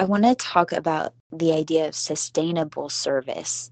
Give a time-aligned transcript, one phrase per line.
[0.00, 3.70] I want to talk about the idea of sustainable service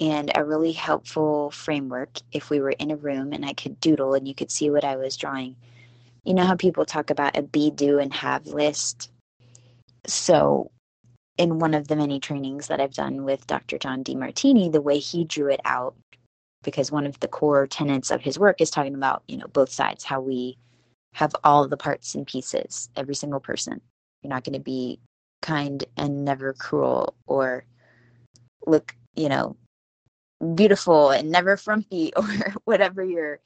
[0.00, 4.14] and a really helpful framework if we were in a room and I could doodle
[4.14, 5.54] and you could see what I was drawing.
[6.24, 9.12] You know how people talk about a be, do, and have list?
[10.04, 10.72] So,
[11.38, 13.78] in one of the many trainings that I've done with Dr.
[13.78, 15.94] John Demartini, the way he drew it out,
[16.64, 19.70] because one of the core tenets of his work is talking about, you know, both
[19.70, 20.58] sides, how we
[21.12, 23.80] have all the parts and pieces, every single person.
[24.24, 24.98] You're not going to be
[25.42, 27.66] kind and never cruel or
[28.66, 29.56] look, you know,
[30.54, 33.40] beautiful and never frumpy or whatever your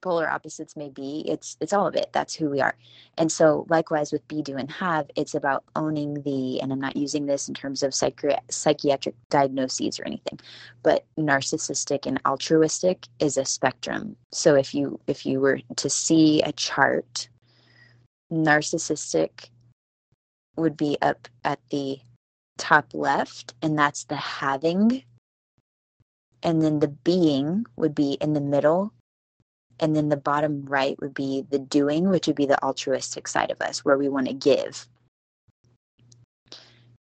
[0.00, 1.24] polar opposites may be.
[1.28, 2.10] It's it's all of it.
[2.12, 2.76] That's who we are.
[3.18, 6.96] And so likewise with be do and have it's about owning the and i'm not
[6.96, 10.38] using this in terms of psychi- psychiatric diagnoses or anything
[10.82, 14.16] but narcissistic and altruistic is a spectrum.
[14.32, 17.28] So if you if you were to see a chart
[18.32, 19.50] narcissistic
[20.58, 21.98] would be up at the
[22.58, 25.02] top left and that's the having.
[26.42, 28.92] And then the being would be in the middle.
[29.80, 33.50] And then the bottom right would be the doing which would be the altruistic side
[33.50, 34.88] of us where we want to give.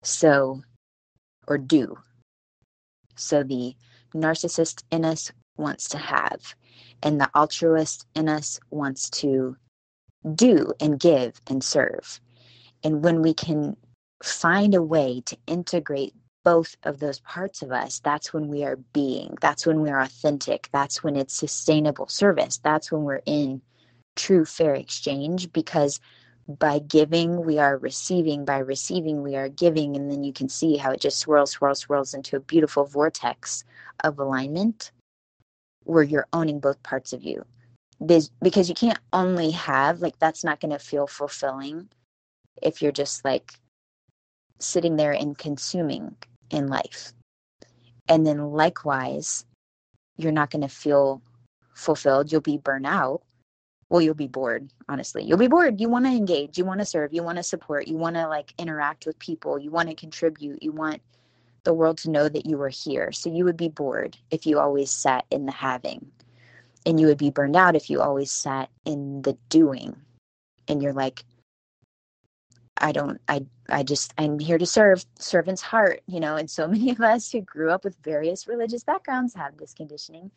[0.02, 0.62] So
[1.48, 1.96] or do.
[3.16, 3.74] So the
[4.14, 6.54] narcissist in us wants to have
[7.02, 9.56] and the altruist in us wants to
[10.34, 12.20] do and give and serve
[12.84, 13.76] and when we can
[14.22, 18.76] find a way to integrate both of those parts of us, that's when we are
[18.92, 23.60] being, that's when we're authentic, that's when it's sustainable service, that's when we're in
[24.14, 26.00] true fair exchange because
[26.48, 30.76] by giving we are receiving by receiving we are giving and then you can see
[30.76, 33.64] how it just swirls swirls swirls into a beautiful vortex
[34.04, 34.92] of alignment
[35.86, 37.44] where you're owning both parts of you.
[38.04, 41.88] Because you can't only have like that's not going to feel fulfilling
[42.62, 43.54] if you're just like
[44.58, 46.16] sitting there and consuming
[46.50, 47.12] in life.
[48.08, 49.44] And then likewise,
[50.16, 51.22] you're not going to feel
[51.74, 52.32] fulfilled.
[52.32, 53.22] You'll be burnt out.
[53.88, 55.24] Well, you'll be bored, honestly.
[55.24, 55.80] You'll be bored.
[55.80, 58.26] You want to engage, you want to serve, you want to support, you want to
[58.26, 61.00] like interact with people, you want to contribute, you want
[61.62, 63.12] the world to know that you were here.
[63.12, 66.10] So you would be bored if you always sat in the having.
[66.84, 69.96] And you would be burned out if you always sat in the doing.
[70.68, 71.24] And you're like,
[72.78, 76.68] I don't I I just I'm here to serve servant's heart, you know, and so
[76.68, 80.30] many of us who grew up with various religious backgrounds have this conditioning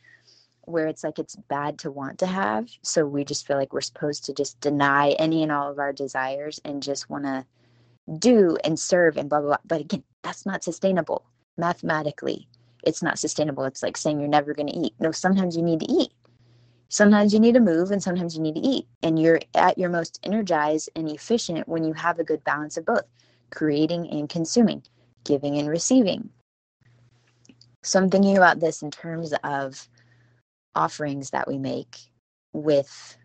[0.63, 2.69] where it's like it's bad to want to have.
[2.83, 5.93] So we just feel like we're supposed to just deny any and all of our
[5.93, 7.45] desires and just want to
[8.19, 9.57] do and serve and blah blah blah.
[9.65, 11.25] But again, that's not sustainable
[11.57, 12.47] mathematically.
[12.83, 13.65] It's not sustainable.
[13.65, 14.93] It's like saying you're never going to eat.
[14.99, 16.13] No, sometimes you need to eat
[16.89, 18.87] sometimes you need to move and sometimes you need to eat.
[19.01, 22.85] And you're at your most energized and efficient when you have a good balance of
[22.85, 23.05] both
[23.51, 24.83] creating and consuming,
[25.23, 26.29] giving and receiving.
[27.81, 29.87] So I'm thinking about this in terms of
[30.75, 31.97] offerings that we make
[32.51, 33.17] with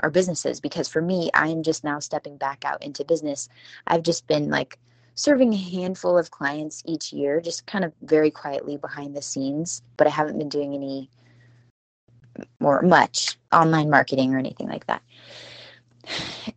[0.00, 3.48] our businesses because for me, I'm just now stepping back out into business.
[3.86, 4.78] I've just been like
[5.14, 9.82] serving a handful of clients each year, just kind of very quietly behind the scenes,
[9.96, 11.10] but I haven't been doing any
[12.60, 15.02] or much online marketing or anything like that.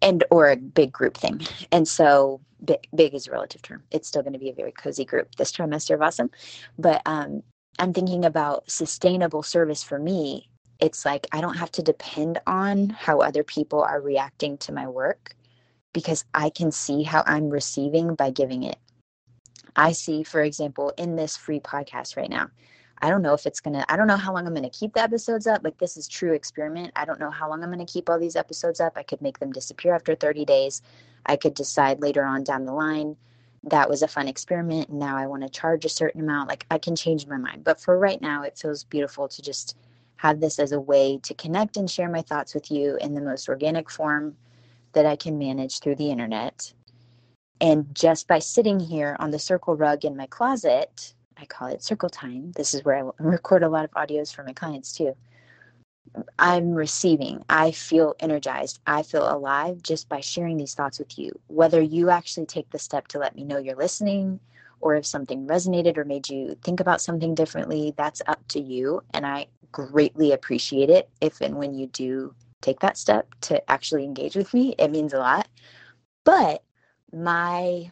[0.02, 1.42] And or a big group thing.
[1.72, 3.84] And so big, big is a relative term.
[3.92, 6.32] It's still going to be a very cozy group this trimester of awesome.
[6.78, 7.44] But um,
[7.80, 10.50] i'm thinking about sustainable service for me.
[10.80, 14.88] It's like i don't have to depend on how other people are reacting to my
[14.88, 15.36] work
[15.94, 18.78] because i can see how i'm receiving by giving it.
[19.76, 22.50] I see for example in this free podcast right now
[23.02, 24.70] I don't know if it's going to, I don't know how long I'm going to
[24.70, 25.64] keep the episodes up.
[25.64, 26.92] Like, this is true experiment.
[26.96, 28.94] I don't know how long I'm going to keep all these episodes up.
[28.96, 30.82] I could make them disappear after 30 days.
[31.26, 33.16] I could decide later on down the line
[33.64, 34.90] that was a fun experiment.
[34.90, 36.50] And now I want to charge a certain amount.
[36.50, 37.64] Like, I can change my mind.
[37.64, 39.78] But for right now, it feels beautiful to just
[40.18, 43.22] have this as a way to connect and share my thoughts with you in the
[43.22, 44.36] most organic form
[44.94, 46.74] that I can manage through the internet.
[47.60, 51.84] And just by sitting here on the circle rug in my closet, I call it
[51.84, 52.52] circle time.
[52.52, 55.16] This is where I record a lot of audios for my clients too.
[56.38, 57.44] I'm receiving.
[57.50, 58.80] I feel energized.
[58.86, 61.32] I feel alive just by sharing these thoughts with you.
[61.48, 64.40] Whether you actually take the step to let me know you're listening
[64.82, 69.02] or if something resonated or made you think about something differently, that's up to you.
[69.14, 74.04] And I greatly appreciate it if and when you do take that step to actually
[74.04, 74.76] engage with me.
[74.78, 75.48] It means a lot.
[76.24, 76.64] But
[77.14, 77.92] my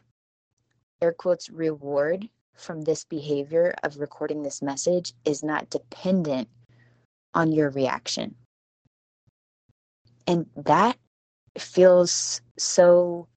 [1.02, 2.28] air quotes reward
[2.60, 6.48] from this behavior of recording this message is not dependent
[7.34, 8.36] on your reaction.
[10.28, 10.98] And that
[11.58, 13.28] feels so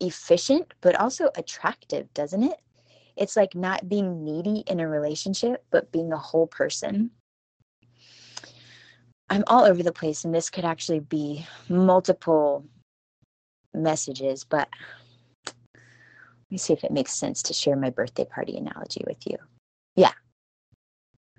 [0.00, 2.58] efficient but also attractive, doesn't it?
[3.16, 7.10] It's like not being needy in a relationship, but being a whole person.
[9.28, 12.64] I'm all over the place, and this could actually be multiple
[13.74, 14.68] messages, but
[16.56, 19.36] me see if it makes sense to share my birthday party analogy with you.
[19.94, 20.12] Yeah.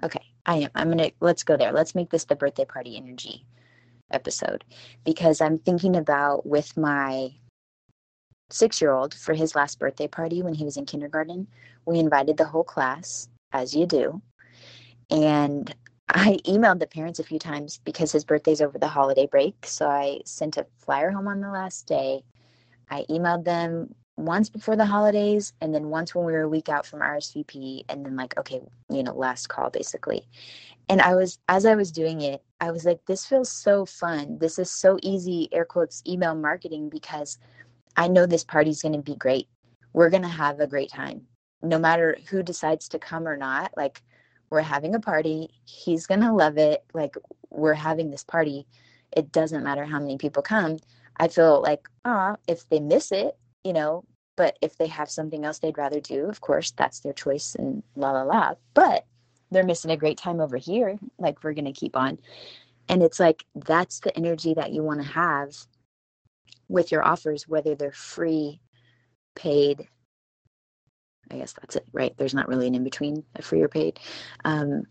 [0.03, 0.69] Okay, I am.
[0.75, 1.71] I'm to, let's go there.
[1.71, 3.43] Let's make this the birthday party energy
[4.11, 4.63] episode
[5.03, 7.31] because I'm thinking about with my
[8.51, 11.47] six year old for his last birthday party when he was in kindergarten.
[11.87, 14.21] We invited the whole class, as you do.
[15.09, 15.73] And
[16.09, 19.65] I emailed the parents a few times because his birthday's over the holiday break.
[19.65, 22.23] So I sent a flyer home on the last day.
[22.91, 26.69] I emailed them once before the holidays and then once when we were a week
[26.69, 30.27] out from RSVP and then like okay, you know, last call basically.
[30.89, 34.39] And I was as I was doing it, I was like this feels so fun.
[34.39, 37.37] This is so easy air quotes email marketing because
[37.95, 39.47] I know this party's going to be great.
[39.93, 41.21] We're going to have a great time.
[41.61, 44.01] No matter who decides to come or not, like
[44.49, 45.49] we're having a party.
[45.65, 46.83] He's going to love it.
[46.93, 47.15] Like
[47.49, 48.67] we're having this party.
[49.15, 50.77] It doesn't matter how many people come.
[51.17, 54.03] I feel like, ah, if they miss it, you know,
[54.35, 57.83] but if they have something else they'd rather do, of course, that's their choice and
[57.95, 58.53] la la la.
[58.73, 59.05] But
[59.51, 60.97] they're missing a great time over here.
[61.17, 62.19] Like we're going to keep on.
[62.89, 65.55] And it's like, that's the energy that you want to have
[66.69, 68.59] with your offers, whether they're free,
[69.35, 69.87] paid.
[71.31, 72.13] I guess that's it, right?
[72.17, 73.99] There's not really an in between a free or paid.
[74.45, 74.83] Um,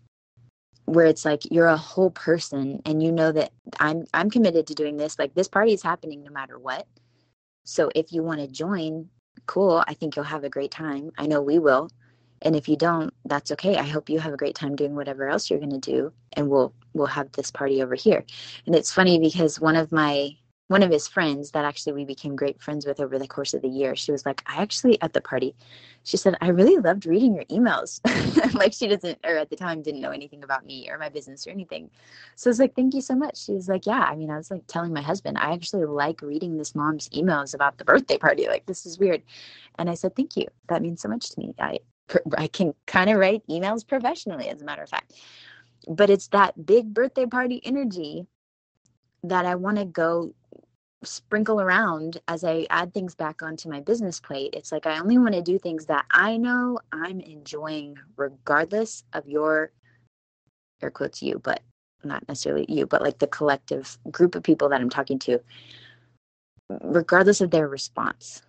[0.85, 4.73] where it's like you're a whole person and you know that I'm I'm committed to
[4.73, 5.19] doing this.
[5.19, 6.87] Like this party is happening no matter what.
[7.69, 9.09] So if you want to join,
[9.45, 9.83] cool.
[9.85, 11.11] I think you'll have a great time.
[11.17, 11.89] I know we will.
[12.41, 13.75] And if you don't, that's okay.
[13.75, 16.49] I hope you have a great time doing whatever else you're going to do and
[16.49, 18.23] we'll we'll have this party over here.
[18.65, 20.29] And it's funny because one of my
[20.67, 23.61] one of his friends that actually we became great friends with over the course of
[23.61, 25.55] the year she was like i actually at the party
[26.03, 27.99] she said i really loved reading your emails.
[28.53, 31.45] Like she doesn't or at the time didn't know anything about me or my business
[31.45, 31.89] or anything.
[32.35, 33.37] So i was like thank you so much.
[33.43, 36.21] She was like yeah i mean i was like telling my husband i actually like
[36.21, 38.47] reading this mom's emails about the birthday party.
[38.47, 39.21] Like this is weird.
[39.77, 40.47] And i said thank you.
[40.69, 41.53] That means so much to me.
[41.59, 41.79] I
[42.37, 45.13] i can kind of write emails professionally as a matter of fact.
[45.87, 48.27] But it's that big birthday party energy
[49.23, 50.33] that I want to go
[51.03, 54.53] sprinkle around as I add things back onto my business plate.
[54.53, 59.27] It's like I only want to do things that I know I'm enjoying, regardless of
[59.27, 59.71] your
[60.81, 61.61] air quotes you, but
[62.03, 65.39] not necessarily you, but like the collective group of people that I'm talking to,
[66.81, 68.41] regardless of their response.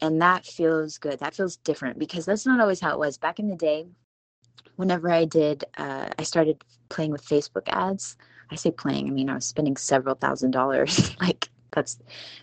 [0.00, 1.18] And that feels good.
[1.18, 3.18] That feels different because that's not always how it was.
[3.18, 3.86] Back in the day,
[4.76, 8.16] whenever I did, uh, I started playing with Facebook ads.
[8.50, 11.98] I say playing, I mean, I was spending several thousand dollars like that's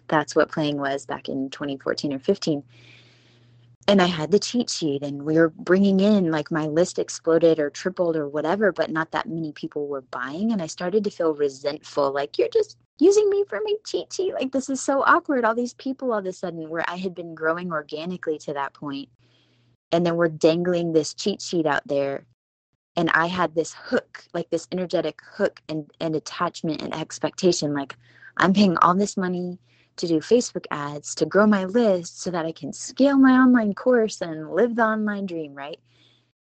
[0.07, 2.63] that's what playing was back in 2014 or 15
[3.87, 7.59] and i had the cheat sheet and we were bringing in like my list exploded
[7.59, 11.09] or tripled or whatever but not that many people were buying and i started to
[11.09, 14.33] feel resentful like you're just using me for my cheat sheet.
[14.33, 15.43] Like this is so awkward.
[15.43, 18.73] All these people all of a sudden where i had been growing organically to that
[18.73, 19.09] point
[19.91, 22.25] and then we're dangling this cheat sheet out there
[22.95, 27.95] and i had this hook like this energetic hook and, and attachment and expectation like
[28.37, 29.59] I'm paying all this money
[29.97, 33.73] to do Facebook ads to grow my list so that I can scale my online
[33.73, 35.79] course and live the online dream, right?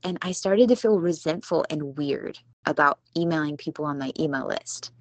[0.04, 4.92] And I started to feel resentful and weird about emailing people on my email list.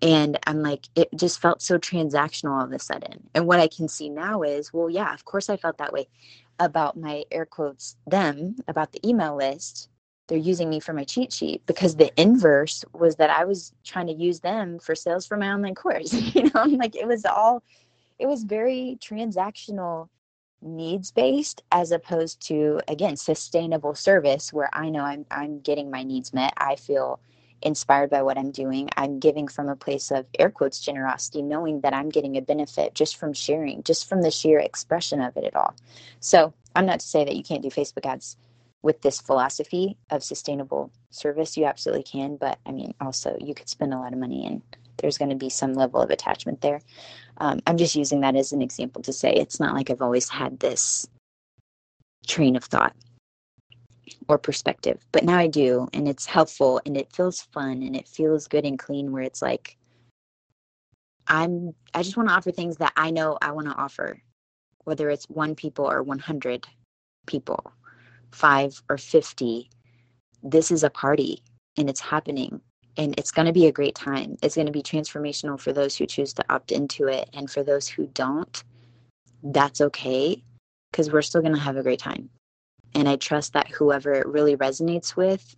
[0.00, 3.28] And I'm like, it just felt so transactional all of a sudden.
[3.34, 6.08] And what I can see now is, well, yeah, of course I felt that way
[6.60, 9.88] about my air quotes, them, about the email list
[10.28, 14.06] they're using me for my cheat sheet because the inverse was that I was trying
[14.06, 16.12] to use them for sales for my online course.
[16.34, 17.62] you know, I'm like it was all,
[18.18, 20.08] it was very transactional
[20.60, 26.02] needs based as opposed to again sustainable service where I know I'm I'm getting my
[26.02, 26.52] needs met.
[26.56, 27.20] I feel
[27.62, 28.88] inspired by what I'm doing.
[28.96, 32.94] I'm giving from a place of air quotes generosity, knowing that I'm getting a benefit
[32.94, 35.74] just from sharing, just from the sheer expression of it at all.
[36.20, 38.36] So I'm not to say that you can't do Facebook ads
[38.82, 42.36] with this philosophy of sustainable service, you absolutely can.
[42.36, 44.62] But I mean, also, you could spend a lot of money and
[44.98, 46.80] there's going to be some level of attachment there.
[47.38, 50.28] Um, I'm just using that as an example to say it's not like I've always
[50.28, 51.06] had this
[52.26, 52.94] train of thought
[54.28, 58.08] or perspective, but now I do, and it's helpful and it feels fun and it
[58.08, 59.76] feels good and clean where it's like,
[61.26, 64.22] I'm, I just want to offer things that I know I want to offer,
[64.84, 66.66] whether it's one people or 100
[67.26, 67.72] people
[68.30, 69.70] five or 50
[70.42, 71.42] this is a party
[71.76, 72.60] and it's happening
[72.96, 75.96] and it's going to be a great time it's going to be transformational for those
[75.96, 78.64] who choose to opt into it and for those who don't
[79.42, 80.42] that's okay
[80.90, 82.28] because we're still going to have a great time.
[82.94, 85.56] And I trust that whoever it really resonates with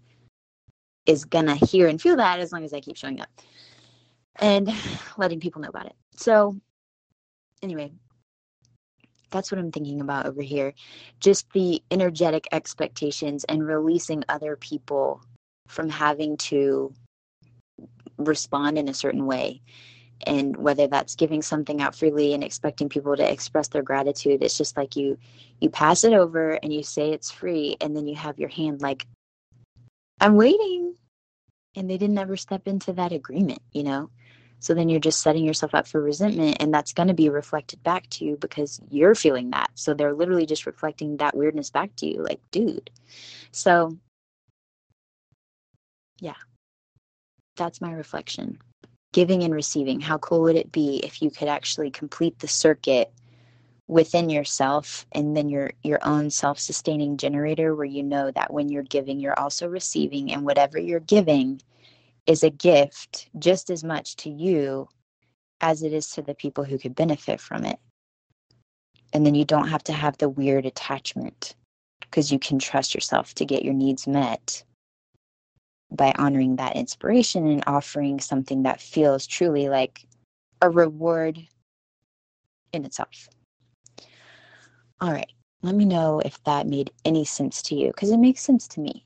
[1.07, 3.29] is going to hear and feel that as long as I keep showing up
[4.37, 4.73] and
[5.17, 5.95] letting people know about it.
[6.17, 6.57] So,
[7.63, 7.93] anyway,
[9.31, 10.75] that's what I'm thinking about over here.
[11.21, 15.23] Just the energetic expectations and releasing other people
[15.69, 16.93] from having to
[18.19, 19.63] respond in a certain way.
[20.27, 24.59] And whether that's giving something out freely and expecting people to express their gratitude, it's
[24.59, 25.17] just like you
[25.61, 28.83] you pass it over and you say it's free and then you have your hand
[28.83, 29.07] like
[30.21, 30.95] I'm waiting.
[31.77, 34.11] And they didn't ever step into that agreement, you know?
[34.61, 37.83] So then you're just setting yourself up for resentment, and that's going to be reflected
[37.83, 39.71] back to you because you're feeling that.
[39.75, 42.91] So they're literally just reflecting that weirdness back to you, like, dude.
[43.53, 43.97] So,
[46.21, 46.35] yeah,
[47.57, 48.59] that's my reflection.
[49.13, 50.01] Giving and receiving.
[50.01, 53.13] How cool would it be if you could actually complete the circuit
[53.89, 58.85] within yourself and then your your own self-sustaining generator where you know that when you're
[58.85, 61.61] giving you're also receiving and whatever you're giving
[62.31, 64.89] is a gift just as much to you
[65.61, 67.81] as it is to the people who could benefit from it.
[69.13, 71.57] And then you don't have to have the weird attachment
[72.03, 74.63] because you can trust yourself to get your needs met
[75.91, 80.07] by honoring that inspiration and offering something that feels truly like
[80.63, 81.37] a reward
[82.73, 83.29] in itself.
[85.01, 85.33] All right,
[85.63, 88.81] let me know if that made any sense to you because it makes sense to
[88.81, 89.05] me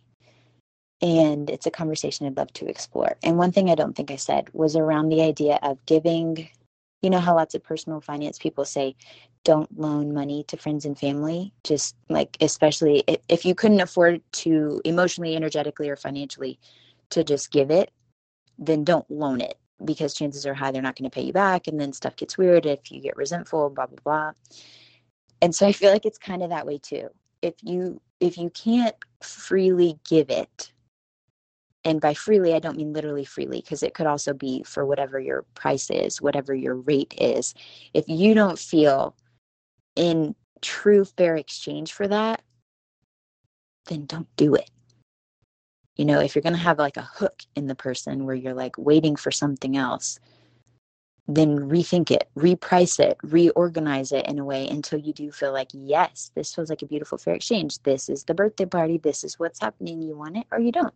[1.05, 3.17] and it's a conversation I'd love to explore.
[3.23, 6.49] And one thing I don't think I said was around the idea of giving.
[7.03, 8.97] You know how lots of personal finance people say,
[9.45, 11.53] don't loan money to friends and family.
[11.63, 16.59] Just like, especially if, you couldn't afford to emotionally, energetically, or financially
[17.11, 17.91] to just give it,
[18.59, 21.67] then don't loan it because chances are high they're not going to pay you back.
[21.67, 24.33] And then stuff gets weird if you get resentful, blah, blah, blah.
[25.43, 27.11] And so I feel like it's kind of that way too.
[27.43, 30.73] If you if you can't freely give it
[31.85, 35.19] and by freely i don't mean literally freely because it could also be for whatever
[35.21, 37.55] your price is whatever your rate is.
[37.93, 39.15] If you don't feel
[39.97, 42.43] in true fair exchange for that
[43.87, 44.71] then don't do it.
[45.97, 48.55] You know if you're going to have like a hook in the person where you're
[48.55, 50.19] like waiting for something else
[51.27, 55.69] then rethink it reprice it reorganize it in a way until you do feel like
[55.73, 57.83] yes this feels like a beautiful fair exchange.
[57.83, 58.99] This is the birthday party.
[58.99, 60.03] This is what's happening.
[60.03, 60.95] You want it or you don't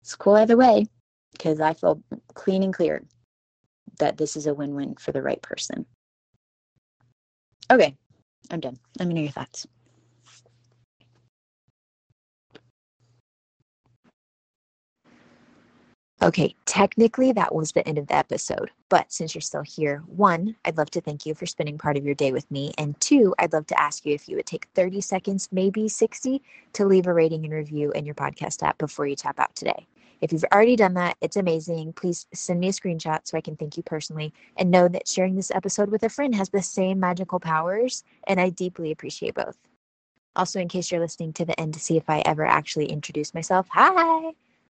[0.00, 0.86] it's cool either way
[1.32, 2.02] because I feel
[2.34, 3.04] clean and clear
[3.98, 5.86] that this is a win win for the right person.
[7.70, 7.96] Okay,
[8.50, 8.78] I'm done.
[8.98, 9.66] Let me know your thoughts.
[16.22, 20.54] Okay, technically that was the end of the episode, but since you're still here, one,
[20.66, 23.34] I'd love to thank you for spending part of your day with me, and two,
[23.38, 26.42] I'd love to ask you if you would take 30 seconds, maybe 60,
[26.74, 29.86] to leave a rating and review in your podcast app before you tap out today.
[30.20, 31.94] If you've already done that, it's amazing.
[31.94, 35.36] Please send me a screenshot so I can thank you personally and know that sharing
[35.36, 39.56] this episode with a friend has the same magical powers, and I deeply appreciate both.
[40.36, 43.32] Also, in case you're listening to the end to see if I ever actually introduce
[43.32, 44.32] myself, hi!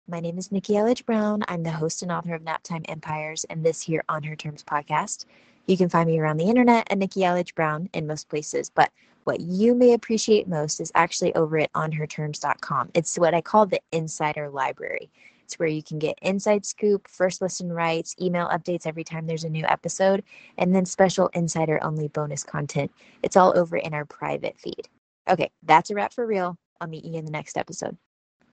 [0.08, 1.44] My name is Nikki Elledge Brown.
[1.46, 5.26] I'm the host and author of Naptime Empires and this here On Her Terms podcast.
[5.68, 8.90] You can find me around the internet at Nikki Elledge Brown in most places, but
[9.24, 12.90] what you may appreciate most is actually over at onherterms.com.
[12.94, 15.08] It's what I call the insider library.
[15.44, 19.44] It's where you can get inside scoop, first listen rights, email updates every time there's
[19.44, 20.24] a new episode,
[20.58, 22.90] and then special insider only bonus content.
[23.22, 24.88] It's all over in our private feed.
[25.30, 26.58] Okay, that's a wrap for real.
[26.80, 27.96] I'll meet you in the next episode.